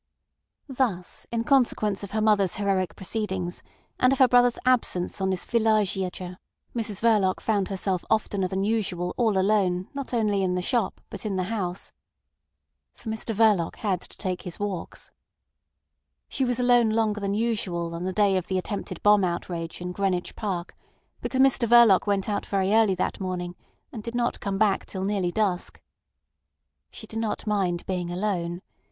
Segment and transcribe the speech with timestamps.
[0.67, 3.61] Thus in consequence of her mother's heroic proceedings,
[3.99, 6.37] and of her brother's absence on this villegiature,
[6.75, 11.23] Mrs Verloc found herself oftener than usual all alone not only in the shop, but
[11.23, 11.91] in the house.
[12.95, 15.11] For Mr Verloc had to take his walks.
[16.27, 19.91] She was alone longer than usual on the day of the attempted bomb outrage in
[19.91, 20.75] Greenwich Park,
[21.21, 23.55] because Mr Verloc went out very early that morning
[23.91, 25.79] and did not come back till nearly dusk.
[26.89, 28.63] She did not mind being alone.